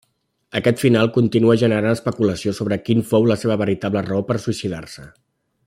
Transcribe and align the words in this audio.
Aquest 0.59 0.79
final 0.83 1.09
continua 1.17 1.57
generant 1.63 1.93
especulació 1.97 2.55
sobre 2.61 2.79
quina 2.87 3.05
fou 3.13 3.29
la 3.33 3.39
seva 3.43 3.59
veritable 3.65 4.05
raó 4.09 4.25
per 4.31 4.39
suïcidar-se. 4.47 5.07